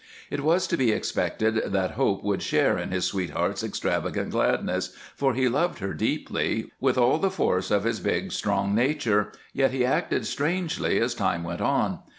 [0.31, 5.35] It was to be expected that Hope would share in his sweetheart's extravagant gladness, for
[5.35, 9.85] he loved her deeply, with all the force of his big, strong nature, yet he
[9.85, 11.99] acted strangely as time went on.